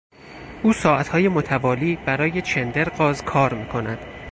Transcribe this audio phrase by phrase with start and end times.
[0.63, 4.05] او ساعتهای متوالی برای شندرغاز کار میکند.